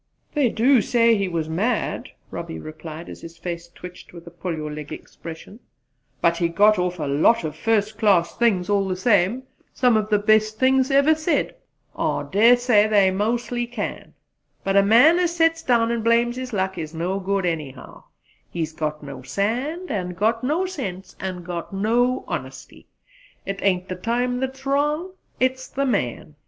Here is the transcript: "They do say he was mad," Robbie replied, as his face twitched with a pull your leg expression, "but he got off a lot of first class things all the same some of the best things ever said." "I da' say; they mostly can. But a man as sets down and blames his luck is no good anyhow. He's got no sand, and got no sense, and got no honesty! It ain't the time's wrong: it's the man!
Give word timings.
"They 0.33 0.49
do 0.49 0.81
say 0.81 1.15
he 1.15 1.27
was 1.27 1.47
mad," 1.47 2.09
Robbie 2.31 2.57
replied, 2.57 3.07
as 3.07 3.21
his 3.21 3.37
face 3.37 3.67
twitched 3.67 4.13
with 4.13 4.25
a 4.25 4.31
pull 4.31 4.55
your 4.55 4.71
leg 4.71 4.91
expression, 4.91 5.59
"but 6.21 6.37
he 6.37 6.47
got 6.49 6.79
off 6.79 6.97
a 6.97 7.03
lot 7.05 7.43
of 7.43 7.55
first 7.55 7.99
class 7.99 8.35
things 8.35 8.67
all 8.67 8.87
the 8.87 8.95
same 8.95 9.43
some 9.75 9.95
of 9.95 10.09
the 10.09 10.17
best 10.17 10.57
things 10.57 10.89
ever 10.89 11.13
said." 11.13 11.53
"I 11.95 12.23
da' 12.23 12.55
say; 12.55 12.87
they 12.87 13.11
mostly 13.11 13.67
can. 13.67 14.15
But 14.63 14.75
a 14.75 14.81
man 14.81 15.19
as 15.19 15.35
sets 15.35 15.61
down 15.61 15.91
and 15.91 16.03
blames 16.03 16.35
his 16.35 16.51
luck 16.51 16.79
is 16.79 16.95
no 16.95 17.19
good 17.19 17.45
anyhow. 17.45 18.05
He's 18.49 18.73
got 18.73 19.03
no 19.03 19.21
sand, 19.21 19.91
and 19.91 20.15
got 20.17 20.43
no 20.43 20.65
sense, 20.65 21.15
and 21.19 21.45
got 21.45 21.71
no 21.73 22.25
honesty! 22.27 22.87
It 23.45 23.59
ain't 23.61 23.87
the 23.87 23.97
time's 23.97 24.65
wrong: 24.65 25.11
it's 25.39 25.67
the 25.67 25.85
man! 25.85 26.37